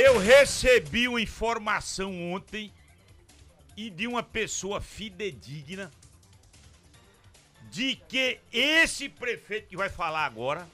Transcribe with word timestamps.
Eu 0.00 0.16
recebi 0.16 1.08
uma 1.08 1.20
informação 1.20 2.32
ontem 2.32 2.72
e 3.76 3.90
de 3.90 4.06
uma 4.06 4.22
pessoa 4.22 4.80
fidedigna 4.80 5.90
de 7.68 7.96
que 8.08 8.38
esse 8.52 9.08
prefeito 9.08 9.66
que 9.66 9.76
vai 9.76 9.88
falar 9.88 10.24
agora 10.24 10.68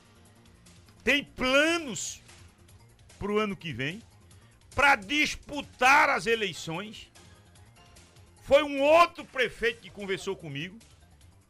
tem 1.03 1.25
planos 1.25 2.21
para 3.19 3.33
o 3.33 3.39
ano 3.39 3.57
que 3.57 3.73
vem 3.73 4.03
para 4.75 4.95
disputar 4.95 6.11
as 6.11 6.27
eleições. 6.27 7.11
Foi 8.43 8.63
um 8.63 8.83
outro 8.83 9.25
prefeito 9.25 9.81
que 9.81 9.89
conversou 9.89 10.37
comigo 10.37 10.79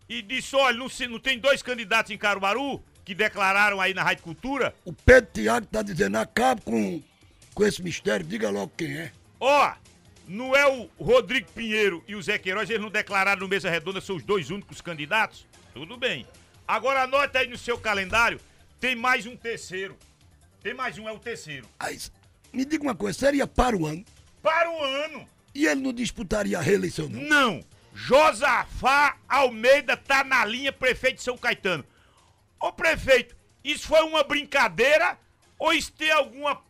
e 0.08 0.22
disse: 0.22 0.54
olha, 0.54 0.78
não, 0.78 0.86
não 1.10 1.18
tem 1.18 1.40
dois 1.40 1.60
candidatos 1.60 2.12
em 2.12 2.18
Caruaru 2.18 2.80
que 3.04 3.16
declararam 3.16 3.80
aí 3.80 3.92
na 3.92 4.04
Rádio 4.04 4.22
Cultura? 4.22 4.72
O 4.84 4.92
Pedro 4.92 5.32
Tiago 5.32 5.66
tá 5.66 5.82
dizendo, 5.82 6.16
acabe 6.18 6.62
com, 6.62 7.02
com 7.54 7.64
esse 7.64 7.82
mistério, 7.82 8.26
diga 8.26 8.50
logo 8.50 8.72
quem 8.76 8.96
é. 8.96 9.12
Ó, 9.38 9.72
não 10.26 10.54
é 10.56 10.66
o 10.66 10.88
Rodrigo 10.98 11.50
Pinheiro 11.52 12.02
e 12.08 12.16
o 12.16 12.22
Zé 12.22 12.38
Queiroz, 12.38 12.68
eles 12.68 12.82
não 12.82 12.90
declararam 12.90 13.42
no 13.42 13.48
Mesa 13.48 13.70
Redonda, 13.70 14.00
são 14.00 14.16
os 14.16 14.22
dois 14.22 14.50
únicos 14.50 14.80
candidatos? 14.80 15.46
Tudo 15.72 15.96
bem. 15.96 16.26
Agora 16.66 17.02
anota 17.02 17.38
aí 17.38 17.46
no 17.46 17.58
seu 17.58 17.78
calendário, 17.78 18.40
tem 18.80 18.96
mais 18.96 19.26
um 19.26 19.36
terceiro. 19.36 19.96
Tem 20.62 20.74
mais 20.74 20.98
um, 20.98 21.08
é 21.08 21.12
o 21.12 21.18
terceiro. 21.18 21.68
Aí, 21.78 21.98
me 22.52 22.64
diga 22.64 22.82
uma 22.82 22.94
coisa, 22.94 23.18
seria 23.18 23.46
para 23.46 23.76
o 23.76 23.86
ano 23.86 24.02
Para 24.42 24.70
o 24.70 24.82
ano, 24.82 25.28
e 25.54 25.66
ele 25.66 25.80
não 25.82 25.92
disputaria 25.92 26.58
a 26.58 26.62
reeleição, 26.62 27.08
não? 27.08 27.20
não. 27.22 27.60
Josafá 27.94 29.16
Almeida 29.28 29.96
tá 29.96 30.24
na 30.24 30.44
linha 30.44 30.72
prefeito 30.72 31.18
de 31.18 31.22
São 31.22 31.38
Caetano. 31.38 31.84
Ô 32.58 32.72
prefeito, 32.72 33.36
isso 33.62 33.86
foi 33.86 34.00
uma 34.00 34.24
brincadeira 34.24 35.16
ou 35.58 35.72
isso 35.72 35.92
tem 35.92 36.10
alguma 36.10 36.60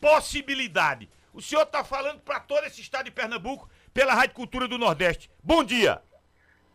possibilidade? 0.00 1.08
O 1.32 1.40
senhor 1.40 1.64
tá 1.66 1.84
falando 1.84 2.20
para 2.20 2.40
todo 2.40 2.64
esse 2.64 2.80
estado 2.80 3.04
de 3.04 3.10
Pernambuco 3.10 3.68
pela 3.94 4.14
Rádio 4.14 4.34
Cultura 4.34 4.66
do 4.66 4.78
Nordeste. 4.78 5.30
Bom 5.42 5.62
dia. 5.62 6.00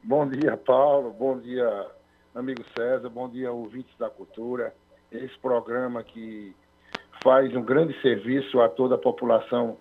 Bom 0.04 0.28
dia, 0.30 0.56
Paulo. 0.56 1.12
Bom 1.12 1.40
dia, 1.40 1.88
amigo 2.34 2.64
César. 2.78 3.10
Bom 3.10 3.28
dia, 3.30 3.52
ouvintes 3.52 3.94
da 3.98 4.10
cultura. 4.10 4.74
Esse 5.12 5.38
programa 5.40 6.04
que 6.04 6.56
faz 7.24 7.54
um 7.56 7.62
grande 7.64 8.00
serviço 8.02 8.62
a 8.62 8.70
toda 8.70 8.96
a 8.96 9.00
população 9.00 9.78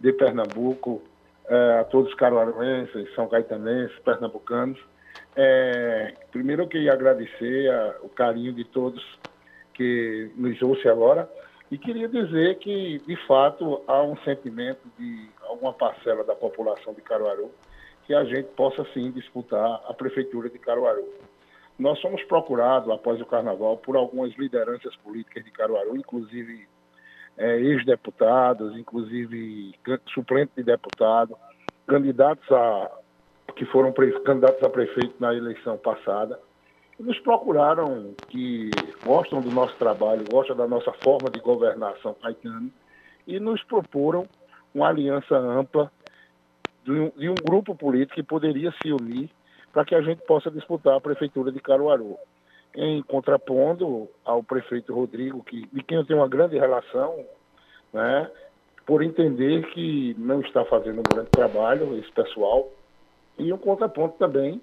de 0.00 0.12
Pernambuco, 0.12 1.02
eh, 1.48 1.78
a 1.80 1.84
todos 1.84 2.10
os 2.10 2.16
caruaruenses, 2.16 3.14
são 3.14 3.28
caetanenses, 3.28 3.96
pernambucanos. 4.00 4.78
Eh, 5.36 6.14
primeiro 6.30 6.62
eu 6.62 6.68
queria 6.68 6.92
agradecer 6.92 7.70
a- 7.70 7.96
o 8.02 8.08
carinho 8.08 8.52
de 8.52 8.64
todos 8.64 9.02
que 9.74 10.30
nos 10.36 10.60
ouçam 10.60 10.90
agora 10.90 11.28
e 11.70 11.76
queria 11.76 12.08
dizer 12.08 12.58
que, 12.58 12.98
de 13.06 13.16
fato, 13.26 13.82
há 13.86 14.02
um 14.02 14.16
sentimento 14.18 14.80
de 14.98 15.28
alguma 15.42 15.72
parcela 15.72 16.24
da 16.24 16.34
população 16.34 16.94
de 16.94 17.02
Caruaru 17.02 17.50
que 18.06 18.14
a 18.14 18.24
gente 18.24 18.48
possa 18.56 18.86
sim 18.94 19.10
disputar 19.10 19.82
a 19.86 19.92
prefeitura 19.92 20.48
de 20.48 20.58
Caruaru. 20.58 21.04
Nós 21.78 22.00
somos 22.00 22.22
procurados 22.24 22.90
após 22.90 23.20
o 23.20 23.26
carnaval 23.26 23.76
por 23.76 23.96
algumas 23.96 24.34
lideranças 24.36 24.96
políticas 24.96 25.44
de 25.44 25.50
Caruaru, 25.50 25.94
inclusive 25.94 26.66
eh, 27.36 27.60
ex-deputados, 27.60 28.76
inclusive 28.78 29.74
suplentes 30.14 30.54
de 30.56 30.62
deputado, 30.62 31.36
candidatos 31.86 32.50
a 32.50 32.90
que 33.54 33.64
foram 33.66 33.92
candidatos 33.92 34.62
a 34.62 34.70
prefeito 34.70 35.14
na 35.18 35.34
eleição 35.34 35.76
passada, 35.76 36.38
nos 36.98 37.18
procuraram 37.20 38.14
que 38.28 38.70
gostam 39.04 39.40
do 39.40 39.50
nosso 39.50 39.76
trabalho, 39.76 40.24
gostam 40.30 40.56
da 40.56 40.66
nossa 40.66 40.92
forma 41.04 41.30
de 41.30 41.40
governar 41.40 41.96
São 42.02 42.14
Caetano 42.14 42.70
e 43.26 43.38
nos 43.38 43.62
proporam 43.62 44.26
uma 44.74 44.88
aliança 44.88 45.36
ampla 45.36 45.90
de 46.84 46.92
um, 46.92 47.10
de 47.10 47.28
um 47.28 47.34
grupo 47.34 47.74
político 47.74 48.14
que 48.14 48.22
poderia 48.22 48.72
se 48.82 48.92
unir 48.92 49.30
para 49.72 49.84
que 49.84 49.94
a 49.94 50.00
gente 50.00 50.22
possa 50.22 50.50
disputar 50.50 50.96
a 50.96 51.00
prefeitura 51.00 51.52
de 51.52 51.60
Caruaru. 51.60 52.16
Em 52.74 53.02
contrapondo 53.02 54.08
ao 54.24 54.42
prefeito 54.42 54.94
Rodrigo, 54.94 55.42
que, 55.42 55.66
de 55.72 55.82
quem 55.82 55.98
eu 55.98 56.04
tenho 56.04 56.18
uma 56.18 56.28
grande 56.28 56.58
relação, 56.58 57.24
né, 57.92 58.30
por 58.84 59.02
entender 59.02 59.66
que 59.70 60.14
não 60.18 60.40
está 60.40 60.64
fazendo 60.64 61.00
um 61.00 61.02
grande 61.02 61.30
trabalho, 61.30 61.96
esse 61.98 62.10
pessoal, 62.12 62.70
e 63.38 63.52
um 63.52 63.58
contraponto 63.58 64.16
também 64.18 64.60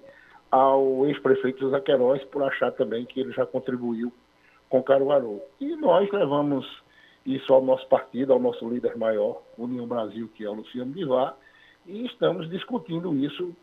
ao 0.50 1.06
ex-prefeito 1.06 1.60
José 1.60 1.80
Queiroz, 1.80 2.22
por 2.24 2.42
achar 2.42 2.72
também 2.72 3.04
que 3.04 3.20
ele 3.20 3.32
já 3.32 3.44
contribuiu 3.44 4.12
com 4.68 4.82
Caruaru. 4.82 5.40
E 5.60 5.76
nós 5.76 6.10
levamos 6.10 6.66
isso 7.24 7.52
ao 7.52 7.62
nosso 7.62 7.86
partido, 7.88 8.32
ao 8.32 8.38
nosso 8.38 8.68
líder 8.68 8.96
maior, 8.96 9.42
União 9.58 9.86
Brasil, 9.86 10.30
que 10.34 10.44
é 10.44 10.48
o 10.48 10.54
Luciano 10.54 10.92
Bivar, 10.92 11.36
e 11.86 12.06
estamos 12.06 12.48
discutindo 12.48 13.14
isso, 13.16 13.54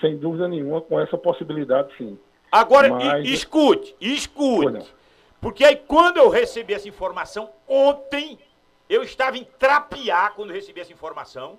sem 0.00 0.16
dúvida 0.16 0.48
nenhuma, 0.48 0.80
com 0.80 1.00
essa 1.00 1.16
possibilidade, 1.16 1.96
sim. 1.96 2.18
Agora, 2.50 2.88
Mas- 2.90 3.26
escute, 3.26 3.94
escute. 4.00 4.92
Porque 5.40 5.64
aí 5.64 5.76
quando 5.76 6.18
eu 6.18 6.28
recebi 6.28 6.74
essa 6.74 6.88
informação, 6.88 7.50
ontem, 7.66 8.38
eu 8.88 9.02
estava 9.02 9.36
em 9.38 9.44
Trapiá 9.58 10.30
quando 10.30 10.52
recebi 10.52 10.80
essa 10.80 10.92
informação. 10.92 11.58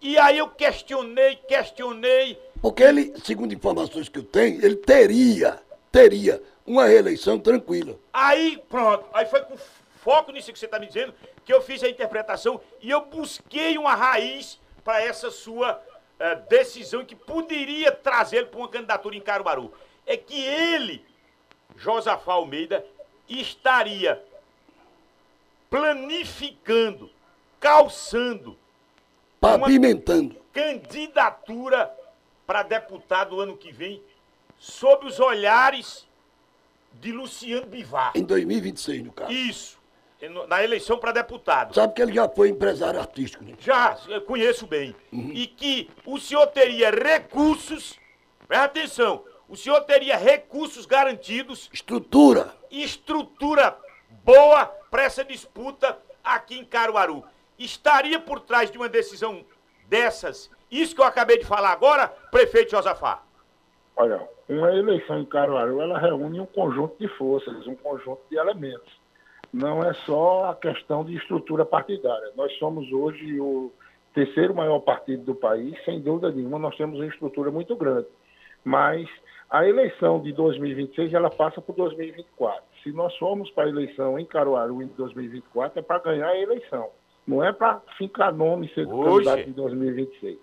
E 0.00 0.16
aí 0.18 0.38
eu 0.38 0.48
questionei, 0.48 1.36
questionei. 1.36 2.38
Porque 2.64 2.82
ele, 2.82 3.12
segundo 3.22 3.52
informações 3.52 4.08
que 4.08 4.20
eu 4.20 4.22
tenho, 4.22 4.64
ele 4.64 4.76
teria, 4.76 5.62
teria 5.92 6.42
uma 6.66 6.86
reeleição 6.86 7.38
tranquila. 7.38 7.94
Aí, 8.10 8.56
pronto. 8.70 9.04
Aí 9.12 9.26
foi 9.26 9.42
com 9.42 9.54
foco 10.02 10.32
nisso 10.32 10.50
que 10.50 10.58
você 10.58 10.64
está 10.64 10.78
me 10.78 10.86
dizendo 10.86 11.12
que 11.44 11.52
eu 11.52 11.60
fiz 11.60 11.84
a 11.84 11.90
interpretação 11.90 12.58
e 12.80 12.88
eu 12.88 13.02
busquei 13.02 13.76
uma 13.76 13.94
raiz 13.94 14.58
para 14.82 15.02
essa 15.02 15.30
sua 15.30 15.78
eh, 16.18 16.36
decisão 16.48 17.04
que 17.04 17.14
poderia 17.14 17.92
trazê-lo 17.92 18.46
para 18.46 18.58
uma 18.58 18.68
candidatura 18.68 19.14
em 19.14 19.20
Caruaru. 19.20 19.70
É 20.06 20.16
que 20.16 20.42
ele, 20.42 21.04
Josafá 21.76 22.32
Almeida, 22.32 22.82
estaria 23.28 24.24
planificando, 25.68 27.10
calçando 27.60 28.56
Pavimentando. 29.38 30.34
candidatura 30.50 31.94
para 32.46 32.62
deputado 32.62 33.40
ano 33.40 33.56
que 33.56 33.72
vem 33.72 34.02
sob 34.58 35.06
os 35.06 35.18
olhares 35.20 36.06
de 36.94 37.12
Luciano 37.12 37.66
Bivar. 37.66 38.12
Em 38.14 38.22
2026, 38.22 39.04
no 39.04 39.12
caso. 39.12 39.32
Isso. 39.32 39.78
Na 40.48 40.62
eleição 40.64 40.96
para 40.96 41.12
deputado. 41.12 41.74
Sabe 41.74 41.92
que 41.92 42.00
ele 42.00 42.14
já 42.14 42.26
foi 42.28 42.48
empresário 42.48 42.98
artístico, 42.98 43.44
né? 43.44 43.54
Já, 43.58 43.98
eu 44.08 44.22
conheço 44.22 44.66
bem. 44.66 44.94
E 45.12 45.46
que 45.46 45.90
o 46.06 46.18
senhor 46.18 46.46
teria 46.46 46.90
recursos, 46.90 47.98
presta 48.48 48.64
atenção, 48.64 49.22
o 49.48 49.56
senhor 49.56 49.82
teria 49.82 50.16
recursos 50.16 50.86
garantidos 50.86 51.68
Estrutura. 51.72 52.54
estrutura 52.70 53.76
boa 54.24 54.64
para 54.90 55.02
essa 55.02 55.22
disputa 55.22 55.98
aqui 56.22 56.58
em 56.58 56.64
Caruaru. 56.64 57.22
Estaria 57.58 58.18
por 58.18 58.40
trás 58.40 58.70
de 58.70 58.78
uma 58.78 58.88
decisão 58.88 59.44
dessas, 59.94 60.50
isso 60.68 60.92
que 60.92 61.00
eu 61.00 61.04
acabei 61.04 61.38
de 61.38 61.44
falar 61.44 61.70
agora, 61.70 62.08
prefeito 62.32 62.72
Josafá? 62.72 63.22
Olha, 63.96 64.28
uma 64.48 64.74
eleição 64.74 65.20
em 65.20 65.24
Caruaru, 65.24 65.80
ela 65.80 66.00
reúne 66.00 66.40
um 66.40 66.46
conjunto 66.46 66.96
de 66.98 67.06
forças, 67.16 67.64
um 67.68 67.76
conjunto 67.76 68.20
de 68.28 68.36
elementos. 68.36 68.92
Não 69.52 69.84
é 69.84 69.94
só 70.04 70.46
a 70.46 70.56
questão 70.56 71.04
de 71.04 71.14
estrutura 71.16 71.64
partidária. 71.64 72.32
Nós 72.34 72.52
somos 72.58 72.90
hoje 72.90 73.40
o 73.40 73.72
terceiro 74.12 74.52
maior 74.52 74.80
partido 74.80 75.22
do 75.22 75.34
país, 75.36 75.76
sem 75.84 76.00
dúvida 76.00 76.32
nenhuma, 76.32 76.58
nós 76.58 76.76
temos 76.76 76.98
uma 76.98 77.06
estrutura 77.06 77.52
muito 77.52 77.76
grande. 77.76 78.08
Mas 78.64 79.08
a 79.48 79.64
eleição 79.64 80.20
de 80.20 80.32
2026, 80.32 81.14
ela 81.14 81.30
passa 81.30 81.60
por 81.60 81.76
2024. 81.76 82.60
Se 82.82 82.90
nós 82.90 83.16
formos 83.16 83.48
para 83.50 83.64
a 83.64 83.68
eleição 83.68 84.18
em 84.18 84.26
Caruaru 84.26 84.82
em 84.82 84.88
2024, 84.88 85.78
é 85.78 85.82
para 85.82 86.00
ganhar 86.00 86.30
a 86.30 86.36
eleição. 86.36 86.90
Não 87.26 87.42
é 87.42 87.52
para 87.52 87.80
ficar 87.96 88.32
nome 88.32 88.66
e 88.66 88.74
ser 88.74 88.86
Oxe. 88.86 89.24
candidato 89.24 89.48
em 89.48 89.52
2026. 89.52 90.38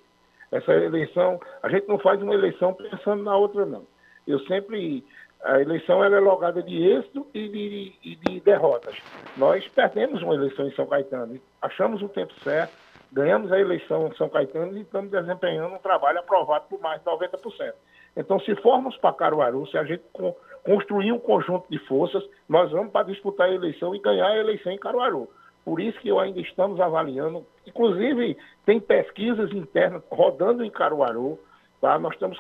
Essa 0.52 0.74
eleição, 0.74 1.40
a 1.64 1.70
gente 1.70 1.88
não 1.88 1.98
faz 2.00 2.22
uma 2.22 2.34
eleição 2.34 2.74
pensando 2.74 3.24
na 3.24 3.36
outra, 3.38 3.66
não. 3.66 3.84
Eu 4.28 4.40
sempre. 4.42 5.04
A 5.44 5.60
eleição 5.60 6.04
ela 6.04 6.18
é 6.18 6.20
logada 6.20 6.62
de 6.62 6.84
êxito 6.88 7.26
e 7.34 7.48
de, 7.50 7.94
e 8.04 8.16
de 8.16 8.40
derrotas. 8.42 8.96
Nós 9.38 9.68
perdemos 9.70 10.22
uma 10.22 10.36
eleição 10.36 10.68
em 10.68 10.72
São 10.76 10.86
Caetano, 10.86 11.40
achamos 11.60 12.00
o 12.04 12.10
tempo 12.10 12.32
certo, 12.44 12.72
ganhamos 13.12 13.52
a 13.52 13.60
eleição 13.60 14.08
em 14.08 14.16
São 14.18 14.30
Caetano 14.30 14.78
e 14.78 14.82
estamos 14.82 15.10
desempenhando 15.10 15.74
um 15.74 15.80
trabalho 15.80 16.20
aprovado 16.20 16.66
por 16.70 16.80
mais 16.80 17.00
de 17.02 17.06
90%. 17.08 17.74
Então, 18.16 18.40
se 18.42 18.54
formos 18.58 18.96
para 18.98 19.16
Caruaru, 19.16 19.66
se 19.68 19.78
a 19.80 19.84
gente 19.84 20.04
con- 20.14 20.36
construir 20.64 21.12
um 21.12 21.18
conjunto 21.20 21.66
de 21.72 21.80
forças, 21.88 22.24
nós 22.48 22.70
vamos 22.70 22.92
para 22.92 23.08
disputar 23.08 23.48
a 23.48 23.54
eleição 23.54 23.96
e 23.96 24.00
ganhar 24.00 24.28
a 24.28 24.38
eleição 24.38 24.72
em 24.72 24.78
Caruaru. 24.78 25.28
Por 25.64 25.80
isso 25.80 26.00
que 26.00 26.10
eu 26.10 26.20
ainda 26.20 26.40
estamos 26.40 26.80
avaliando, 26.80 27.46
inclusive 27.66 28.38
tem 28.66 28.80
pesquisas 28.80 29.52
internas 29.52 30.02
rodando 30.10 30.64
em 30.64 30.72
Caruaru, 30.72 31.40
tá? 31.80 32.00
Nós 32.00 32.14
estamos 32.14 32.40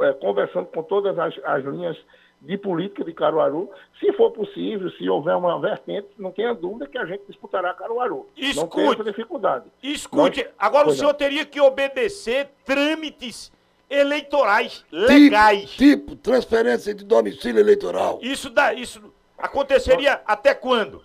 eh, 0.00 0.12
conversando 0.14 0.66
com 0.66 0.82
todas 0.82 1.18
as, 1.18 1.34
as 1.44 1.64
linhas 1.64 1.96
de 2.40 2.56
política 2.56 3.04
de 3.04 3.12
Caruaru. 3.12 3.70
Se 3.98 4.12
for 4.14 4.30
possível, 4.30 4.90
se 4.92 5.08
houver 5.08 5.36
uma 5.36 5.60
vertente, 5.60 6.08
não 6.18 6.30
tenha 6.30 6.54
dúvida 6.54 6.86
que 6.86 6.96
a 6.96 7.04
gente 7.04 7.22
disputará 7.26 7.74
Caruaru. 7.74 8.26
Escute, 8.36 8.56
não 8.56 8.68
tem 8.68 8.88
essa 8.92 9.04
dificuldade. 9.04 9.64
Escute, 9.82 10.44
Nós, 10.44 10.52
agora 10.58 10.88
o 10.88 10.92
senhor 10.92 11.08
não. 11.08 11.14
teria 11.14 11.44
que 11.44 11.60
obedecer 11.60 12.48
trâmites 12.64 13.52
eleitorais 13.88 14.84
legais. 14.90 15.70
Tipo, 15.70 16.10
tipo, 16.12 16.16
transferência 16.16 16.94
de 16.94 17.04
domicílio 17.04 17.60
eleitoral. 17.60 18.18
Isso, 18.22 18.48
dá, 18.48 18.72
isso 18.72 19.12
aconteceria 19.36 20.12
Nós, 20.12 20.20
até 20.26 20.54
quando? 20.54 21.02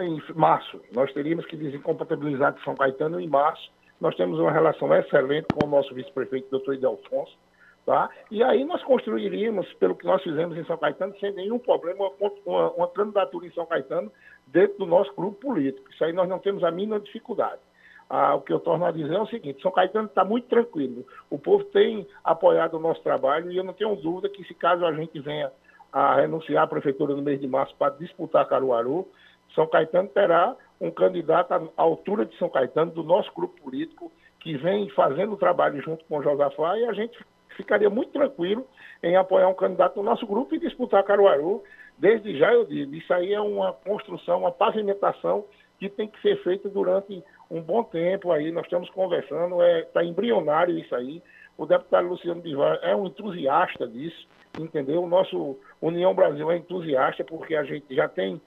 Em 0.00 0.22
março. 0.34 0.80
Nós 0.92 1.12
teríamos 1.12 1.46
que 1.46 1.56
desincompatibilizar 1.56 2.52
de 2.52 2.62
São 2.62 2.74
Caetano 2.74 3.20
em 3.20 3.28
março. 3.28 3.70
Nós 4.00 4.14
temos 4.16 4.38
uma 4.38 4.50
relação 4.50 4.94
excelente 4.94 5.46
com 5.52 5.66
o 5.66 5.70
nosso 5.70 5.94
vice-prefeito, 5.94 6.50
doutor 6.50 6.74
Idelfonso 6.74 7.36
Tá? 7.84 8.08
E 8.30 8.44
aí 8.44 8.64
nós 8.64 8.82
construiríamos, 8.84 9.72
pelo 9.74 9.96
que 9.96 10.06
nós 10.06 10.22
fizemos 10.22 10.56
em 10.56 10.64
São 10.64 10.78
Caetano, 10.78 11.18
sem 11.18 11.32
nenhum 11.32 11.58
problema, 11.58 12.12
uma, 12.46 12.70
uma, 12.70 12.88
candidatura 12.88 13.44
em 13.44 13.50
São 13.50 13.66
Caetano 13.66 14.10
dentro 14.46 14.78
do 14.78 14.86
nosso 14.86 15.12
grupo 15.16 15.40
político. 15.40 15.90
Isso 15.90 16.04
aí 16.04 16.12
nós 16.12 16.28
não 16.28 16.38
temos 16.38 16.62
a 16.62 16.70
mínima 16.70 17.00
dificuldade. 17.00 17.60
Ah, 18.08 18.36
o 18.36 18.40
que 18.40 18.52
eu 18.52 18.60
torno 18.60 18.84
a 18.84 18.92
dizer 18.92 19.14
é 19.14 19.20
o 19.20 19.26
seguinte: 19.26 19.60
São 19.60 19.72
Caetano 19.72 20.06
está 20.06 20.24
muito 20.24 20.46
tranquilo. 20.46 21.04
O 21.28 21.38
povo 21.40 21.64
tem 21.64 22.06
apoiado 22.22 22.74
o 22.74 22.80
nosso 22.80 23.02
trabalho 23.02 23.50
e 23.50 23.56
eu 23.56 23.64
não 23.64 23.72
tenho 23.72 23.96
dúvida 23.96 24.28
que, 24.28 24.44
se 24.44 24.54
caso 24.54 24.86
a 24.86 24.92
gente 24.92 25.18
venha 25.18 25.50
a 25.92 26.14
renunciar 26.14 26.62
à 26.62 26.66
prefeitura 26.68 27.16
no 27.16 27.22
mês 27.22 27.40
de 27.40 27.48
março 27.48 27.74
para 27.76 27.94
disputar 27.94 28.46
Caruaru, 28.46 29.08
São 29.54 29.66
Caetano 29.66 30.08
terá 30.08 30.56
um 30.80 30.90
candidato 30.90 31.52
à 31.52 31.60
altura 31.76 32.24
de 32.26 32.36
São 32.38 32.48
Caetano, 32.48 32.90
do 32.90 33.02
nosso 33.02 33.32
grupo 33.32 33.60
político, 33.60 34.10
que 34.40 34.56
vem 34.56 34.88
fazendo 34.90 35.34
o 35.34 35.36
trabalho 35.36 35.80
junto 35.80 36.04
com 36.06 36.18
o 36.18 36.22
Josafá 36.22 36.76
e 36.78 36.84
a 36.86 36.92
gente 36.92 37.16
ficaria 37.56 37.88
muito 37.88 38.10
tranquilo 38.12 38.66
em 39.02 39.16
apoiar 39.16 39.48
um 39.48 39.54
candidato 39.54 39.94
do 39.94 40.02
nosso 40.02 40.26
grupo 40.26 40.54
e 40.54 40.58
disputar 40.58 41.04
Caruaru. 41.04 41.62
Desde 41.96 42.36
já 42.38 42.52
eu 42.52 42.64
digo, 42.64 42.94
isso 42.94 43.12
aí 43.12 43.32
é 43.32 43.40
uma 43.40 43.72
construção, 43.72 44.40
uma 44.40 44.50
pavimentação 44.50 45.44
que 45.78 45.88
tem 45.88 46.08
que 46.08 46.20
ser 46.20 46.42
feita 46.42 46.68
durante 46.68 47.22
um 47.50 47.60
bom 47.60 47.84
tempo 47.84 48.32
aí. 48.32 48.50
Nós 48.50 48.64
estamos 48.64 48.88
conversando, 48.90 49.62
está 49.62 49.66
é, 49.66 49.82
tá 49.82 50.04
embrionário 50.04 50.78
isso 50.78 50.94
aí. 50.94 51.22
O 51.56 51.66
deputado 51.66 52.08
Luciano 52.08 52.40
Bivar 52.40 52.78
é 52.82 52.96
um 52.96 53.06
entusiasta 53.06 53.86
disso, 53.86 54.26
entendeu? 54.58 55.02
O 55.02 55.08
nosso 55.08 55.58
União 55.80 56.14
Brasil 56.14 56.50
é 56.50 56.56
entusiasta 56.56 57.22
porque 57.24 57.54
a 57.54 57.62
gente 57.62 57.94
já 57.94 58.08
tem 58.08 58.40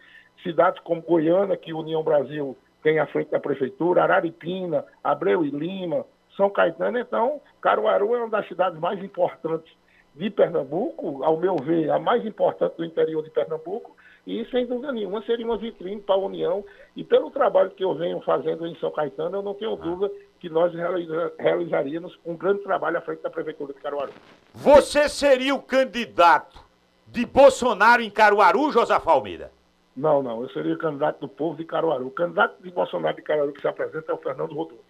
cidades 0.43 0.81
como 0.81 1.01
Goiânia, 1.01 1.57
que 1.57 1.73
União 1.73 2.03
Brasil 2.03 2.57
tem 2.83 2.99
à 2.99 3.05
frente 3.07 3.31
da 3.31 3.39
prefeitura, 3.39 4.03
Araripina, 4.03 4.85
Abreu 5.03 5.43
e 5.43 5.49
Lima, 5.49 6.05
são 6.35 6.49
Caetano, 6.49 6.99
então, 6.99 7.41
Caruaru 7.61 8.15
é 8.15 8.19
uma 8.19 8.29
das 8.29 8.47
cidades 8.47 8.79
mais 8.79 9.01
importantes 9.03 9.71
de 10.13 10.29
Pernambuco, 10.29 11.23
ao 11.23 11.37
meu 11.37 11.55
ver, 11.57 11.89
a 11.89 11.99
mais 11.99 12.25
importante 12.25 12.77
do 12.77 12.85
interior 12.85 13.23
de 13.23 13.29
Pernambuco, 13.29 13.95
e 14.25 14.43
sem 14.45 14.65
dúvida 14.65 14.91
nenhuma 14.91 15.21
seria 15.23 15.45
uma 15.45 15.57
vitrine 15.57 16.01
para 16.01 16.15
a 16.15 16.19
União. 16.19 16.63
E 16.95 17.03
pelo 17.03 17.29
trabalho 17.29 17.69
que 17.69 17.83
eu 17.83 17.93
venho 17.93 18.19
fazendo 18.21 18.65
em 18.65 18.75
São 18.77 18.91
Caetano, 18.91 19.37
eu 19.37 19.43
não 19.43 19.53
tenho 19.53 19.75
dúvida 19.75 20.11
que 20.39 20.49
nós 20.49 20.73
realiza, 20.73 21.33
realizaríamos 21.37 22.17
um 22.25 22.35
grande 22.35 22.63
trabalho 22.63 22.97
à 22.97 23.01
frente 23.01 23.21
da 23.21 23.29
Prefeitura 23.29 23.73
de 23.73 23.79
Caruaru. 23.79 24.11
Você 24.53 25.07
seria 25.09 25.53
o 25.53 25.61
candidato 25.61 26.59
de 27.07 27.25
Bolsonaro 27.25 28.01
em 28.01 28.09
Caruaru, 28.09 28.71
Josafá 28.71 29.11
Almeida? 29.11 29.51
Não, 29.95 30.21
não, 30.21 30.41
eu 30.41 30.49
seria 30.49 30.73
o 30.73 30.77
candidato 30.77 31.19
do 31.21 31.29
povo 31.29 31.57
de 31.57 31.63
Caruaru. 31.63 32.07
O 32.07 32.11
candidato 32.11 32.61
de 32.61 32.69
Bolsonaro 32.69 33.15
de 33.15 33.21
Caruaru 33.21 33.53
que 33.53 33.61
se 33.61 33.67
apresenta 33.67 34.11
é 34.11 34.15
o 34.15 34.17
Fernando 34.17 34.53
Rodolfo. 34.53 34.83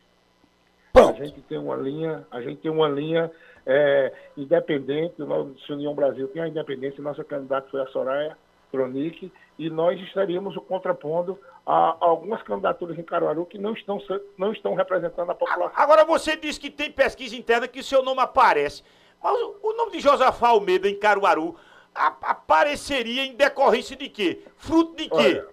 Pronto. 0.92 1.22
A 1.22 1.26
gente 1.26 1.42
tem 1.42 1.58
uma 1.58 1.76
linha, 1.76 2.26
a 2.32 2.42
gente 2.42 2.62
tem 2.62 2.72
uma 2.72 2.88
linha 2.88 3.32
é, 3.66 4.14
independente, 4.38 5.22
o 5.22 5.26
nosso 5.26 5.74
União 5.74 5.94
Brasil 5.94 6.28
tem 6.30 6.42
a 6.42 6.48
independência, 6.48 7.04
nossa 7.04 7.24
candidata 7.24 7.68
foi 7.70 7.82
a 7.82 7.88
Soraya 7.88 8.38
Tronic, 8.72 9.32
e 9.60 9.70
nós 9.70 10.00
estaríamos 10.02 10.56
contrapondo 10.68 11.40
a, 11.66 11.90
a 11.90 11.98
algumas 12.00 12.42
candidaturas 12.44 12.98
em 12.98 13.04
Caruaru 13.04 13.46
que 13.46 13.58
não 13.58 13.74
estão, 13.74 14.02
não 14.38 14.52
estão 14.54 14.74
representando 14.74 15.30
a 15.30 15.36
população. 15.36 15.72
Agora 15.76 16.04
você 16.06 16.36
disse 16.36 16.60
que 16.60 16.70
tem 16.70 16.92
pesquisa 16.92 17.36
interna 17.36 17.68
que 17.68 17.80
o 17.80 17.84
seu 17.84 18.02
nome 18.02 18.22
aparece, 18.22 18.84
mas 19.22 19.34
o 19.62 19.74
nome 19.76 19.92
de 19.92 20.00
Josafá 20.00 20.50
Almeida 20.50 20.90
em 20.90 20.98
Caruaru 20.98 21.56
apareceria 21.96 23.26
em 23.26 23.36
decorrência 23.36 23.96
de 23.96 24.10
quê? 24.10 24.44
Fruto 24.58 24.96
de 24.96 25.10
quê? 25.10 25.16
Olha, 25.16 25.48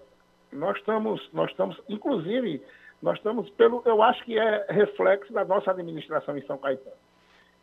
nós 0.51 0.77
estamos, 0.77 1.29
nós 1.31 1.49
estamos, 1.49 1.81
inclusive, 1.87 2.61
nós 3.01 3.17
estamos 3.17 3.49
pelo, 3.51 3.81
eu 3.85 4.03
acho 4.03 4.23
que 4.23 4.37
é 4.37 4.65
reflexo 4.69 5.31
da 5.33 5.45
nossa 5.45 5.71
administração 5.71 6.37
em 6.37 6.45
São 6.45 6.57
Caetano. 6.57 6.95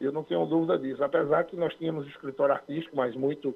Eu 0.00 0.12
não 0.12 0.24
tenho 0.24 0.46
dúvida 0.46 0.78
disso, 0.78 1.04
apesar 1.04 1.44
que 1.44 1.56
nós 1.56 1.74
tínhamos 1.74 2.06
escritório 2.08 2.54
artístico, 2.54 2.96
mas 2.96 3.14
muito 3.14 3.54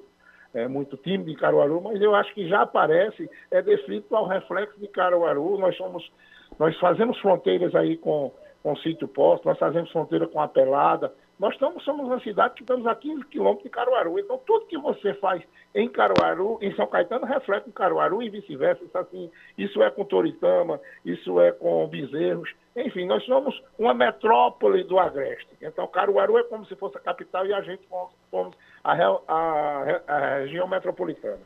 é, 0.55 0.67
muito 0.69 0.95
tímido 0.95 1.29
em 1.29 1.35
Caruaru, 1.35 1.81
mas 1.81 2.01
eu 2.01 2.15
acho 2.15 2.33
que 2.33 2.47
já 2.47 2.61
aparece, 2.61 3.29
é 3.51 3.61
descrito 3.61 4.15
ao 4.15 4.25
reflexo 4.25 4.79
de 4.79 4.87
Caruaru. 4.87 5.57
Nós 5.57 5.75
somos, 5.75 6.09
nós 6.57 6.77
fazemos 6.79 7.19
fronteiras 7.19 7.75
aí 7.75 7.97
com, 7.97 8.31
com 8.63 8.71
o 8.71 8.77
sítio 8.77 9.07
posto, 9.07 9.45
nós 9.45 9.59
fazemos 9.59 9.91
fronteira 9.91 10.25
com 10.27 10.39
a 10.39 10.47
Pelada, 10.47 11.13
nós 11.37 11.53
estamos, 11.53 11.83
somos 11.83 12.05
uma 12.05 12.19
cidade 12.21 12.53
que 12.53 12.61
estamos 12.61 12.87
a 12.87 12.95
15 12.95 13.25
quilômetros 13.25 13.63
de 13.63 13.69
Caruaru. 13.69 14.17
Então, 14.19 14.39
tudo 14.45 14.67
que 14.67 14.77
você 14.77 15.13
faz 15.15 15.43
em 15.73 15.89
Caruaru, 15.89 16.57
em 16.61 16.73
São 16.75 16.87
Caetano, 16.87 17.25
reflete 17.25 17.67
em 17.67 17.73
Caruaru 17.73 18.23
e 18.23 18.29
vice-versa. 18.29 18.83
Isso, 18.83 18.97
assim, 18.97 19.31
isso 19.57 19.83
é 19.83 19.91
com 19.91 20.05
Toritama, 20.05 20.79
isso 21.03 21.41
é 21.41 21.51
com 21.51 21.85
Bezerros. 21.87 22.49
Enfim, 22.73 23.05
nós 23.05 23.23
somos 23.25 23.61
uma 23.77 23.93
metrópole 23.93 24.83
do 24.85 24.97
Agreste. 24.97 25.49
Então, 25.61 25.85
Caruaru 25.87 26.37
é 26.37 26.43
como 26.43 26.65
se 26.65 26.75
fosse 26.75 26.97
a 26.97 27.01
capital 27.01 27.45
e 27.45 27.53
a 27.53 27.61
gente 27.61 27.83
somos 28.31 28.55
a, 28.81 28.93
a, 29.27 30.01
a 30.07 30.37
região 30.39 30.67
metropolitana. 30.67 31.39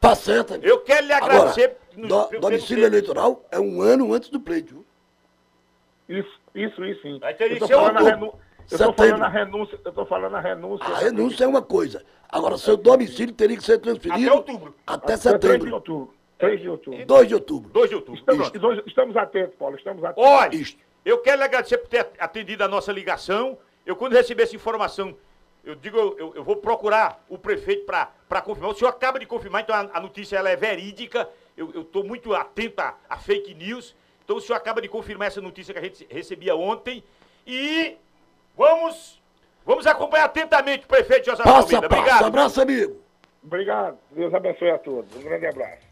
Tá 0.00 0.14
certo. 0.14 0.54
Eu 0.62 0.80
quero 0.80 1.06
lhe 1.06 1.12
agradecer. 1.12 1.76
Agora, 1.96 2.28
do, 2.28 2.40
domicílio 2.40 2.84
eleitoral 2.84 3.42
é 3.50 3.58
um 3.58 3.82
ano 3.82 4.12
antes 4.12 4.30
do 4.30 4.40
pleito. 4.40 4.84
Isso, 6.08 6.40
isso, 6.54 6.84
isso, 6.84 7.02
sim. 7.02 7.18
Vai 7.18 7.34
ter 7.34 7.52
eu 7.52 7.58
tô 7.58 7.68
falando. 7.68 8.34
Eu 8.70 8.76
estou 8.76 8.92
falando 8.92 9.22
a 9.22 9.28
renúncia. 9.28 9.80
Eu 9.84 9.88
estou 9.90 10.06
falando 10.06 10.34
a 10.36 10.40
renúncia. 10.40 10.86
A 10.86 10.98
renúncia 10.98 11.44
é 11.44 11.46
uma 11.46 11.62
coisa. 11.62 12.04
Agora, 12.28 12.58
seu 12.58 12.76
domicílio 12.76 13.34
teria 13.34 13.56
que 13.56 13.62
ser 13.62 13.78
transferido. 13.78 14.26
Até 14.26 14.32
outubro. 14.32 14.74
Até, 14.86 15.16
setembro. 15.16 15.48
3 15.48 15.64
de 15.64 15.72
outubro. 15.72 16.14
3 16.38 16.60
de 16.60 16.68
outubro. 16.68 17.06
2 17.06 17.28
de 17.28 17.34
outubro. 17.34 17.70
2 17.70 17.88
de 17.88 17.94
outubro. 17.94 18.20
Estamos, 18.20 18.82
estamos 18.86 19.16
atentos, 19.16 19.54
Paulo. 19.56 19.76
Estamos 19.76 20.04
atentos. 20.04 20.30
Olha, 20.30 20.54
Isto. 20.54 20.80
eu 21.04 21.18
quero 21.18 21.38
lhe 21.38 21.44
agradecer 21.44 21.78
por 21.78 21.88
ter 21.88 22.10
atendido 22.18 22.64
a 22.64 22.68
nossa 22.68 22.90
ligação. 22.92 23.58
Eu, 23.86 23.94
quando 23.94 24.14
receber 24.14 24.44
essa 24.44 24.56
informação, 24.56 25.14
eu 25.62 25.74
digo, 25.74 25.96
eu, 25.96 26.34
eu 26.34 26.44
vou 26.44 26.56
procurar 26.56 27.24
o 27.28 27.38
prefeito 27.38 27.86
para 27.86 28.42
confirmar. 28.42 28.72
O 28.72 28.74
senhor 28.74 28.90
acaba 28.90 29.18
de 29.18 29.26
confirmar, 29.26 29.62
então 29.62 29.74
a, 29.74 29.90
a 29.92 30.00
notícia 30.00 30.36
ela 30.36 30.50
é 30.50 30.56
verídica. 30.56 31.28
Eu 31.56 31.82
estou 31.82 32.02
muito 32.02 32.34
atento 32.34 32.80
a, 32.80 32.96
a 33.08 33.16
fake 33.16 33.54
news. 33.54 33.94
Então 34.24 34.36
o 34.36 34.40
senhor 34.40 34.56
acaba 34.56 34.80
de 34.80 34.88
confirmar 34.88 35.28
essa 35.28 35.40
notícia 35.40 35.72
que 35.72 35.78
a 35.78 35.82
gente 35.82 36.06
recebia 36.10 36.56
ontem. 36.56 37.04
E 37.46 37.96
vamos 38.56 39.22
Vamos 39.66 39.86
acompanhar 39.86 40.26
atentamente 40.26 40.84
o 40.84 40.88
prefeito 40.88 41.30
José 41.30 41.42
Almeida. 41.42 41.86
Obrigado. 41.86 42.26
Abraço, 42.26 42.60
amigo. 42.60 42.96
Obrigado. 43.42 43.98
Deus 44.10 44.32
abençoe 44.34 44.70
a 44.70 44.78
todos. 44.78 45.14
Um 45.16 45.22
grande 45.22 45.46
abraço. 45.46 45.84